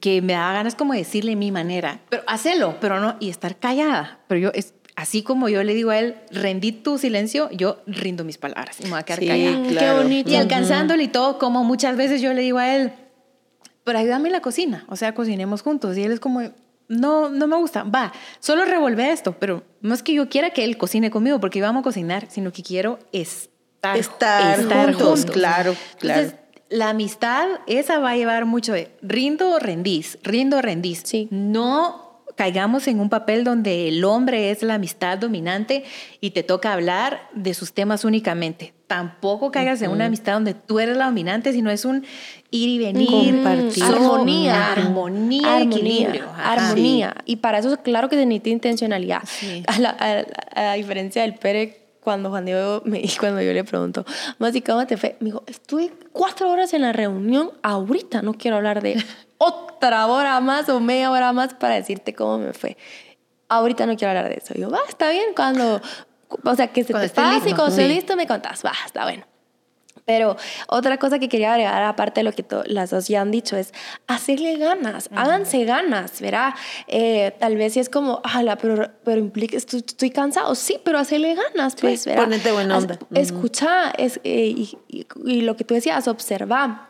[0.00, 3.58] que me daba ganas como de decirle mi manera, pero hacelo, pero no, y estar
[3.58, 4.20] callada.
[4.26, 8.24] Pero yo, es, así como yo le digo a él, rendí tu silencio, yo rindo
[8.24, 9.68] mis palabras y me voy a quedar Sí, callada.
[9.68, 9.98] Claro.
[9.98, 10.30] Qué bonito.
[10.30, 12.92] Y alcanzándole y todo, como muchas veces yo le digo a él,
[13.84, 15.96] pero ayúdame en la cocina, o sea, cocinemos juntos.
[15.98, 16.40] Y él es como,
[16.88, 20.64] no, no me gusta, va, solo revolver esto, pero no es que yo quiera que
[20.64, 23.48] él cocine conmigo porque íbamos a cocinar, sino que quiero estar,
[23.98, 24.62] Estar
[24.94, 26.20] juntos, claro, claro.
[26.20, 26.41] Entonces,
[26.72, 31.02] la amistad, esa va a llevar mucho de rindo, rendís, rindo, rendís.
[31.04, 31.28] Sí.
[31.30, 35.84] No caigamos en un papel donde el hombre es la amistad dominante
[36.20, 38.72] y te toca hablar de sus temas únicamente.
[38.86, 42.04] Tampoco caigas en una amistad donde tú eres la dominante, sino es un
[42.50, 43.84] ir y venir, Compartir.
[43.84, 44.72] Armonía.
[44.72, 46.24] armonía, armonía, equilibrio.
[46.30, 46.52] Ajá.
[46.52, 47.14] armonía.
[47.26, 49.22] Y para eso, claro que se necesita intencionalidad.
[49.26, 49.62] Sí.
[49.66, 49.96] A, la,
[50.54, 54.04] a- a diferencia del Pere, cuando Juan Diego me cuando yo le pregunto,
[54.38, 55.16] Masi, ¿cómo te fue?
[55.20, 59.02] Me dijo, estuve cuatro horas en la reunión, ahorita no quiero hablar de
[59.38, 62.76] otra hora más o media hora más para decirte cómo me fue.
[63.48, 64.54] Ahorita no quiero hablar de eso.
[64.56, 65.80] Y yo, va, está bien, cuando,
[66.44, 69.04] o sea, que se Cuando te pase y cuando estés listo me contás, va, está
[69.04, 69.24] bueno.
[70.04, 70.36] Pero
[70.68, 73.72] otra cosa que quería agregar, aparte de lo que las dos ya han dicho, es
[74.08, 76.54] hacerle ganas, háganse ganas, ¿verdad?
[76.88, 80.98] Eh, tal vez si es como, ala, pero, pero implica, estoy, estoy cansado, sí, pero
[80.98, 82.24] hacerle ganas, pues, ¿verdad?
[82.24, 82.98] ponete buena onda.
[83.20, 86.88] Escucha, es, eh, y, y- y lo que tú decías, observa.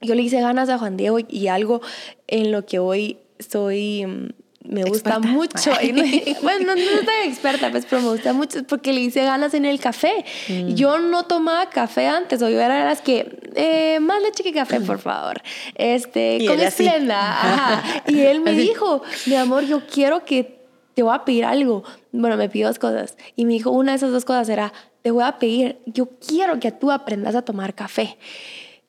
[0.00, 1.80] Yo le hice ganas a Juan Diego y algo
[2.26, 4.34] en lo que hoy soy...
[4.64, 5.28] Me gusta Experta.
[5.32, 5.70] mucho.
[6.42, 9.64] Bueno, no, no soy experta, pues, pero me gusta mucho porque le hice ganas en
[9.64, 10.24] el café.
[10.48, 10.74] Mm.
[10.74, 14.52] Yo no tomaba café antes, o yo era de las que, eh, más leche que
[14.52, 15.42] café, por favor.
[15.74, 17.82] Este, Y con esplenda.
[18.06, 20.60] Y él me dijo, mi amor, yo quiero que
[20.94, 21.82] te voy a pedir algo.
[22.12, 23.16] Bueno, me pidió dos cosas.
[23.36, 24.72] Y me dijo, una de esas dos cosas era,
[25.02, 28.16] te voy a pedir, yo quiero que tú aprendas a tomar café.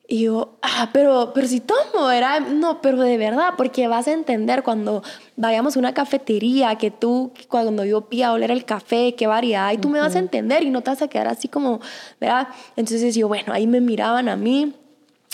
[0.06, 4.12] Y yo, ah, pero, pero si tomo, era, no, pero de verdad, porque vas a
[4.12, 5.02] entender cuando
[5.36, 9.78] vayamos a una cafetería, que tú, cuando yo pida oler el café, qué variedad, y
[9.78, 11.80] tú me vas a entender y no te vas a quedar así como,
[12.20, 12.48] ¿verdad?
[12.76, 14.74] Entonces yo, bueno, ahí me miraban a mí,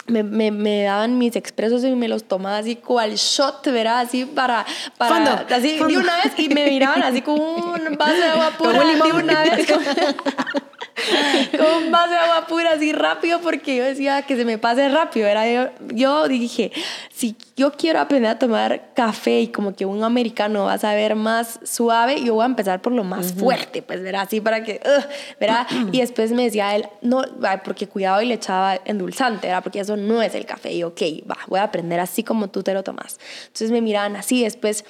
[0.07, 4.01] me, me, me daban mis expresos y me los tomaba así cual shot, ¿verdad?
[4.01, 4.65] Así para,
[4.97, 5.99] para Fondo, así de fondo.
[5.99, 9.67] una vez y me miraban así con un vaso de agua pura de una vez.
[9.67, 9.83] Con,
[11.59, 15.29] con vaso de agua pura así rápido porque yo decía que se me pase rápido.
[15.29, 16.73] Era yo, yo dije,
[17.13, 21.15] si yo quiero aprender a tomar café y como que un americano va a saber
[21.15, 24.23] más suave, yo voy a empezar por lo más fuerte, pues, ¿verdad?
[24.23, 25.05] Así para que, ugh,
[25.39, 25.67] ¿verdad?
[25.93, 27.23] y después me decía él, no,
[27.65, 29.63] porque cuidado y le echaba endulzante, ¿verdad?
[29.63, 30.73] Porque eso no es el café.
[30.73, 33.19] Y ok, va, voy a aprender así como tú te lo tomas.
[33.43, 34.85] Entonces me miraban así, después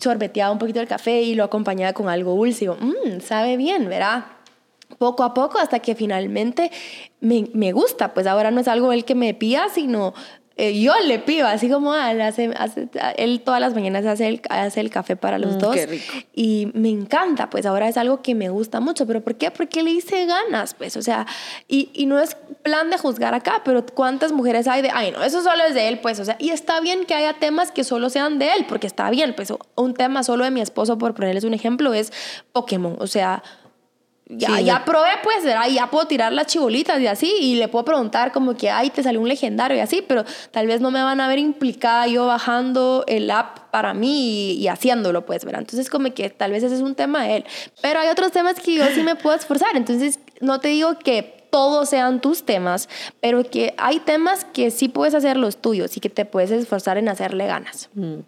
[0.00, 2.64] sorbeteaba un poquito el café y lo acompañaba con algo dulce.
[2.64, 4.24] Y yo, mmm, sabe bien, ¿verdad?
[4.98, 6.70] Poco a poco hasta que finalmente
[7.20, 8.14] me, me gusta.
[8.14, 10.14] Pues ahora no es algo él que me pida, sino
[10.58, 14.26] eh, yo le pido, así como ah, él, hace, hace- él todas las mañanas hace
[14.26, 15.74] el, hace el café para los Mm, dos.
[15.74, 16.14] qué rico.
[16.34, 19.06] Y me encanta, pues ahora es algo que me gusta mucho.
[19.06, 19.50] ¿Pero por qué?
[19.50, 21.26] Porque le hice ganas, pues, o sea,
[21.68, 25.22] y, y no es plan de juzgar acá, pero ¿cuántas mujeres hay de, ay, no,
[25.22, 27.84] eso solo es de él, pues, o sea, y está bien que haya temas que
[27.84, 31.12] solo sean de él, porque está bien, pues, un tema solo de mi esposo, por
[31.14, 32.14] ponerles un ejemplo, es
[32.52, 33.42] Pokémon, o sea,
[34.28, 35.68] ya, Sí, ya probé, pues, ¿verdad?
[35.68, 39.02] Ya puedo tirar las chibolitas y así, y le puedo preguntar como que, ay, te
[39.02, 42.26] salió un legendario y así, pero tal vez no me van a ver implicada yo
[42.26, 45.60] bajando el app para mí y, y haciéndolo, pues, ¿verdad?
[45.60, 47.44] Entonces, como que tal vez ese es un tema de él.
[47.80, 51.35] Pero hay otros temas que yo sí me puedo esforzar, entonces, no te digo que
[51.50, 52.88] todos sean tus temas,
[53.20, 56.98] pero que hay temas que sí puedes hacer los tuyos y que te puedes esforzar
[56.98, 57.88] en hacerle ganas.
[57.94, 58.18] Mm.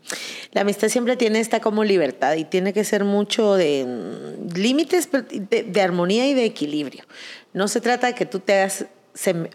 [0.52, 5.08] La amistad siempre tiene esta como libertad y tiene que ser mucho de mm, límites,
[5.10, 7.04] de, armonía y de equilibrio.
[7.52, 8.86] No se trata de que tú te hagas,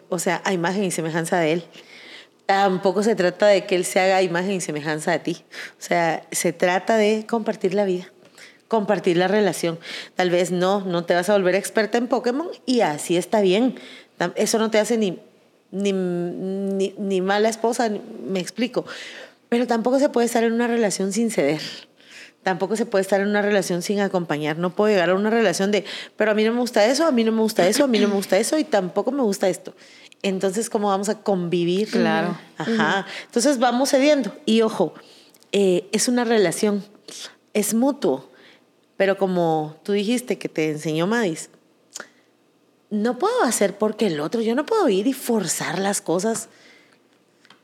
[0.10, 1.64] o sea, a imagen y semejanza de él.
[2.46, 5.46] Tampoco se trata de que él se haga a imagen y semejanza de ti.
[5.80, 8.12] O sea, se trata de compartir la vida,
[8.74, 9.78] compartir la relación.
[10.16, 13.76] Tal vez no, no te vas a volver experta en Pokémon y así está bien.
[14.36, 15.20] Eso no te hace ni,
[15.70, 17.92] ni, ni, ni mala esposa,
[18.26, 18.84] me explico.
[19.50, 21.62] Pero tampoco se puede estar en una relación sin ceder.
[22.42, 24.58] Tampoco se puede estar en una relación sin acompañar.
[24.58, 25.86] No puedo llegar a una relación de,
[26.18, 28.00] pero a mí no me gusta eso, a mí no me gusta eso, a mí
[28.00, 29.76] no me gusta eso y tampoco me gusta esto.
[30.24, 31.92] Entonces, ¿cómo vamos a convivir?
[31.92, 32.36] Claro.
[32.58, 33.06] Ajá.
[33.26, 34.36] Entonces vamos cediendo.
[34.46, 34.96] Y ojo,
[35.52, 36.84] eh, es una relación,
[37.54, 38.33] es mutuo.
[38.98, 41.50] Pero como tú dijiste que te enseñó Madis,
[42.90, 46.50] no puedo hacer porque el otro, yo no puedo ir y forzar las cosas,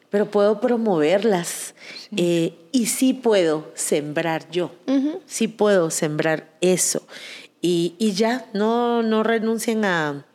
[0.10, 1.76] pero puedo promoverlas.
[2.18, 4.72] Eh, y sí puedo sembrar yo,
[5.28, 7.06] sí puedo sembrar eso.
[7.62, 10.26] Y, y ya, no, no renuncien a,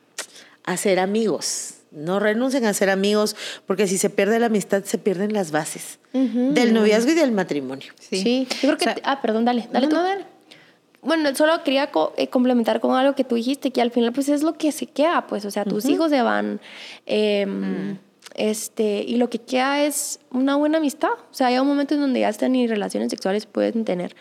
[0.64, 1.74] a ser amigos.
[1.90, 6.00] No renuncien a ser amigos, porque si se pierde la amistad, se pierden las bases
[6.12, 7.92] del noviazgo y del matrimonio.
[7.98, 8.46] Sí.
[8.62, 8.90] Yo creo que.
[8.90, 9.68] O sea, ah, perdón, dale.
[9.72, 9.96] dale no, tú.
[9.96, 10.33] no, dale.
[11.04, 14.28] Bueno, solo quería co- eh, complementar con algo que tú dijiste, que al final, pues
[14.28, 16.60] es lo que se queda, pues, o sea, tus hijos se van.
[17.06, 17.96] eh,
[18.34, 21.10] Este, y lo que queda es una buena amistad.
[21.30, 24.16] O sea, hay un momento en donde ya hasta ni relaciones sexuales pueden tener.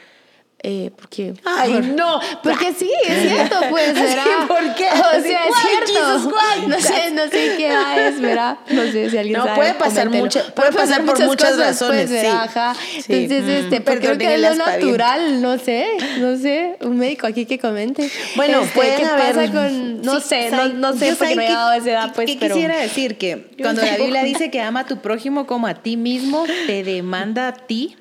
[0.66, 1.34] Eh, porque.
[1.44, 2.20] Ay, no.
[2.42, 4.48] Porque sí, es cierto, pues, ¿verdad?
[4.48, 4.88] ¿por qué?
[4.88, 6.32] O sea, es cierto.
[6.68, 8.58] No sé, no sé qué edad es, ¿verdad?
[8.70, 9.56] No sé si alguien No, sabe.
[9.58, 12.44] puede pasar mucha- puede pasar por muchas razones, pues, ¿verdad?
[12.44, 12.50] sí.
[12.58, 12.76] Ajá.
[12.76, 13.04] Sí.
[13.14, 13.50] Entonces, Mm.
[13.66, 15.88] este, porque creo que es lo natural, no sé,
[16.20, 18.10] no sé, un médico aquí que comente.
[18.36, 21.42] Bueno, Este, ¿qué haber- pasa con, no Sí, sé, no, ¿saben- no sé, porque no
[21.42, 22.56] he qué- llegado a esa edad, pues, qué pero...
[22.56, 23.98] quisiera decir que cuando la.
[23.98, 27.98] Biblia dice que ama a tu prójimo como a ti mismo, te demanda a ti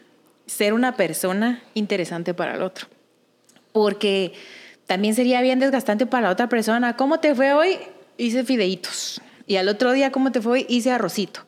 [0.53, 2.87] ser una persona interesante para el otro.
[3.73, 4.33] Porque
[4.87, 6.97] también sería bien desgastante para la otra persona.
[6.97, 7.79] ¿Cómo te fue hoy?
[8.19, 9.21] Hice fideitos.
[9.47, 10.67] Y al otro día, ¿cómo te fue hoy?
[10.69, 11.41] Hice arrocito.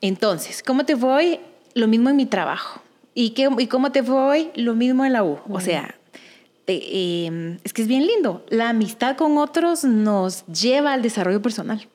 [0.00, 1.40] Entonces, ¿cómo te fue hoy?
[1.74, 2.80] Lo mismo en mi trabajo.
[3.14, 4.50] ¿Y, qué, y cómo te fue hoy?
[4.54, 5.38] Lo mismo en la U.
[5.50, 5.94] O sea,
[6.66, 8.44] te- eh, es que es bien lindo.
[8.48, 11.86] La amistad con otros nos lleva al desarrollo personal.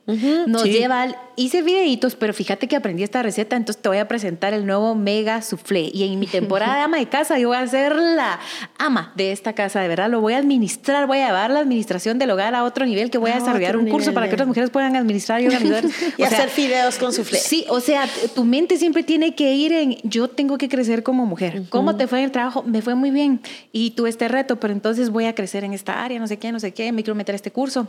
[0.47, 0.71] Nos sí.
[0.71, 1.15] lleva al...
[1.39, 4.93] Hice videitos, pero fíjate que aprendí esta receta, entonces te voy a presentar el nuevo
[4.93, 5.89] mega soufflé.
[5.93, 8.41] Y en mi temporada de ama de casa, yo voy a ser la
[8.78, 10.10] ama de esta casa, de verdad.
[10.10, 13.17] Lo voy a administrar, voy a llevar la administración del hogar a otro nivel, que
[13.17, 15.47] voy a, A desarrollar un curso nivel para de- que otras mujeres puedan administrar y
[15.47, 15.86] organizar.
[16.17, 17.39] Y O sea, hacer fideos con soufflé.
[17.39, 21.25] Sí, o sea, tu mente siempre tiene que ir en yo tengo que crecer como
[21.25, 21.63] mujer.
[21.69, 22.63] ¿Cómo te fue en el trabajo?
[22.63, 23.39] Me fue muy bien
[23.71, 26.52] y tuve este reto, pero entonces voy a crecer en esta área, no sé qué,
[26.52, 27.88] no sé qué, me quiero meter a este curso.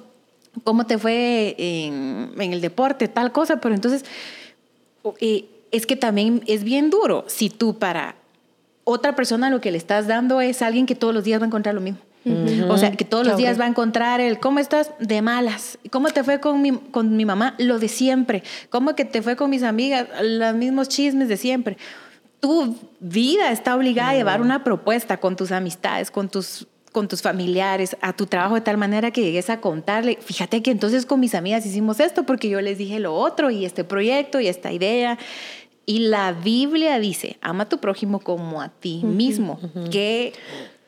[0.64, 3.08] ¿Cómo te fue en, en el deporte?
[3.08, 4.04] Tal cosa, pero entonces
[5.20, 8.16] eh, es que también es bien duro si tú para
[8.84, 11.46] otra persona lo que le estás dando es alguien que todos los días va a
[11.46, 12.00] encontrar lo mismo.
[12.68, 14.90] O sea, que todos los días va a encontrar el ¿cómo estás?
[14.98, 15.78] De malas.
[15.90, 17.54] ¿Cómo te fue con mi, con mi mamá?
[17.58, 18.42] Lo de siempre.
[18.68, 20.06] ¿Cómo que te fue con mis amigas?
[20.22, 21.78] Los mismos chismes de siempre.
[22.40, 27.22] Tu vida está obligada a llevar una propuesta con tus amistades, con tus con tus
[27.22, 31.20] familiares, a tu trabajo de tal manera que llegues a contarle, fíjate que entonces con
[31.20, 34.72] mis amigas hicimos esto porque yo les dije lo otro y este proyecto y esta
[34.72, 35.18] idea.
[35.86, 39.58] Y la Biblia dice, ama a tu prójimo como a ti mismo.
[39.90, 40.32] ¿Qué,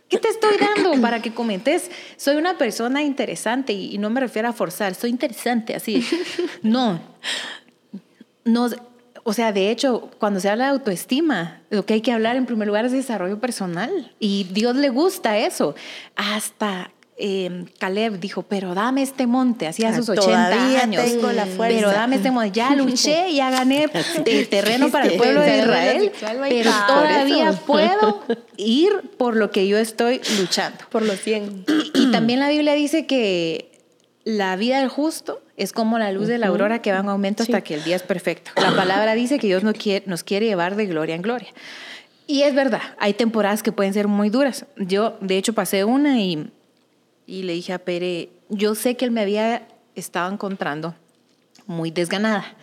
[0.09, 1.91] ¿Qué te estoy dando para que comentes?
[2.17, 6.07] Soy una persona interesante y, y no me refiero a forzar, soy interesante, así.
[6.63, 7.01] No.
[8.45, 8.69] No,
[9.25, 12.47] o sea, de hecho, cuando se habla de autoestima, lo que hay que hablar en
[12.47, 14.13] primer lugar es de desarrollo personal.
[14.19, 15.75] Y Dios le gusta eso.
[16.17, 21.05] Hasta eh, Caleb dijo, pero dame este monte, hacía Ah, sus 80 todavía años.
[21.05, 21.77] tengo la fuerza.
[21.77, 22.51] Pero dame este monte.
[22.51, 23.87] Ya luché, ya gané
[24.27, 26.13] el terreno para el pueblo de Israel,
[26.49, 28.25] pero todavía puedo
[28.57, 30.79] ir por lo que yo estoy luchando.
[30.91, 31.67] Por los 100.
[31.95, 33.71] Y también la Biblia dice que
[34.25, 37.43] la vida del justo es como la luz de la aurora que va en aumento
[37.43, 38.51] hasta que el día es perfecto.
[38.57, 41.49] La palabra dice que Dios nos quiere, nos quiere llevar de gloria en gloria.
[42.27, 44.67] Y es verdad, hay temporadas que pueden ser muy duras.
[44.77, 46.51] Yo, de hecho, pasé una y,
[47.27, 50.95] y le dije a Pere, yo sé que él me había estado encontrando
[51.67, 52.57] muy desganada.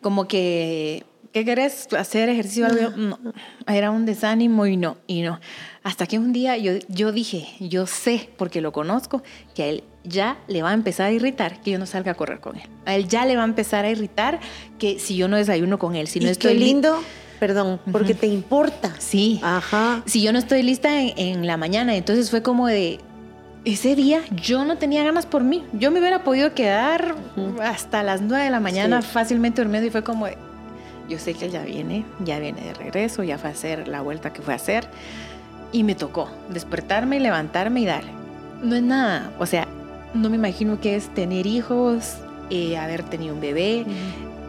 [0.00, 2.66] Como que ¿qué querés hacer ejercicio?
[2.66, 2.90] Algo?
[2.96, 3.18] No,
[3.66, 5.40] era un desánimo y no, y no.
[5.82, 9.22] Hasta que un día yo, yo dije, yo sé, porque lo conozco,
[9.54, 12.14] que a él ya le va a empezar a irritar que yo no salga a
[12.14, 12.62] correr con él.
[12.86, 14.40] A él ya le va a empezar a irritar
[14.78, 17.02] que si yo no desayuno con él, si no y estoy qué lindo,
[17.38, 18.94] perdón, porque te importa.
[18.98, 19.40] Sí.
[19.42, 20.02] Ajá.
[20.06, 22.98] Si yo no estoy lista en, en la mañana, entonces fue como de,
[23.64, 25.62] ese día yo no tenía ganas por mí.
[25.72, 27.14] Yo me hubiera podido quedar
[27.62, 29.08] hasta las 9 de la mañana Sí.
[29.12, 30.36] fácilmente durmiendo y fue como, de,
[31.10, 34.00] yo sé que él ya viene, ya viene de regreso, ya fue a hacer la
[34.00, 34.88] vuelta que fue a hacer.
[35.72, 38.12] Y me tocó despertarme, levantarme y darle.
[38.62, 39.66] No es nada, o sea,
[40.14, 42.14] no me imagino que es tener hijos,
[42.48, 43.84] eh, haber tenido un bebé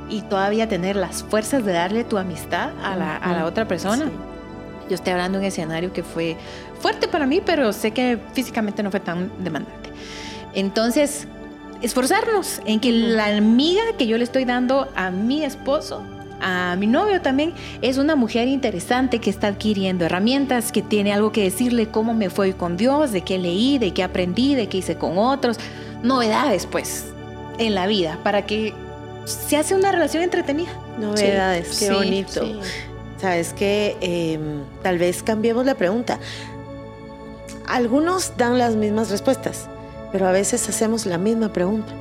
[0.09, 4.05] y todavía tener las fuerzas de darle tu amistad a la, a la otra persona.
[4.05, 4.11] Sí.
[4.89, 6.37] Yo estoy hablando de un escenario que fue
[6.79, 9.89] fuerte para mí, pero sé que físicamente no fue tan demandante.
[10.53, 11.27] Entonces,
[11.81, 16.03] esforzarnos en que la amiga que yo le estoy dando a mi esposo,
[16.41, 21.31] a mi novio también, es una mujer interesante que está adquiriendo herramientas, que tiene algo
[21.31, 24.79] que decirle cómo me fue con Dios, de qué leí, de qué aprendí, de qué
[24.79, 25.57] hice con otros,
[26.03, 27.05] novedades pues
[27.57, 28.73] en la vida, para que
[29.25, 30.71] se hace una relación entretenida.
[30.99, 32.45] Novedades, Sí, qué sí, bonito.
[32.45, 32.59] Sí.
[33.19, 36.19] Sabes que em, tal vez cambiemos la pregunta.
[37.67, 39.67] Algunos dan las mismas respuestas,
[40.11, 41.93] pero a veces hacemos la misma pregunta.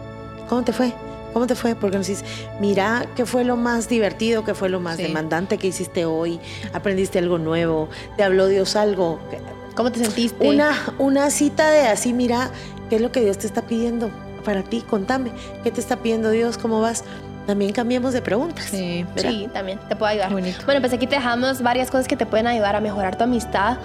[0.49, 0.95] ¿Cómo te fue?
[1.33, 1.74] ¿Cómo te fue?
[1.74, 2.24] Porque nos dices,
[2.61, 4.45] mira, ¿qué fue lo más divertido?
[4.45, 5.05] ¿Qué fue lo más Sí.
[5.05, 6.41] demandante que hiciste hoy?
[6.72, 7.89] ¿Aprendiste algo nuevo?
[8.16, 9.18] ¿Te habló Dios algo?
[9.76, 10.49] ¿Cómo te sentiste?
[10.49, 12.51] Una, una cita de así, mira,
[12.89, 14.11] ¿qué es lo que Dios te está pidiendo
[14.45, 14.83] para ti?
[14.83, 15.31] Contame,
[15.62, 16.59] ¿qué te está pidiendo Dios?
[16.59, 17.05] ¿Cómo vas?
[17.51, 18.66] También cambiemos de preguntas.
[18.66, 19.30] Sí, ¿verdad?
[19.30, 20.32] Sí, también te puedo ayudar.
[20.32, 20.61] Bonito.
[20.66, 23.78] Bueno, pues aquí te dejamos varias cosas que te pueden ayudar a mejorar tu amistad.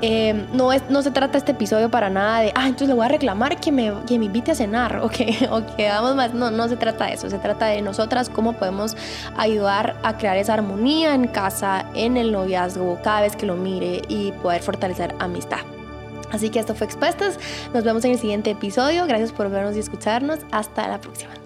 [0.00, 3.04] Eh, no, es, no se trata este episodio para nada de, ah, entonces le voy
[3.04, 6.34] a reclamar que me, que me invite a cenar o que, o que hagamos más.
[6.34, 7.30] No, no se trata de eso.
[7.30, 8.96] Se trata de nosotras, cómo podemos
[9.36, 14.02] ayudar a crear esa armonía en casa, en el noviazgo, cada vez que lo mire
[14.08, 15.60] y poder fortalecer amistad.
[16.32, 17.38] Así que esto fue Expuestas.
[17.72, 19.06] Nos vemos en el siguiente episodio.
[19.06, 20.40] Gracias por vernos y escucharnos.
[20.50, 21.41] Hasta la próxima.